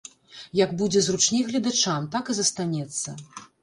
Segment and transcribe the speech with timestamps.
[0.59, 3.09] Як будзе зручней гледачам, так і застанецца.